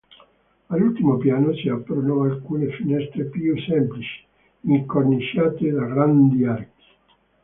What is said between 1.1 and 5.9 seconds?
piano si aprono alcune finestre più semplici, incorniciate da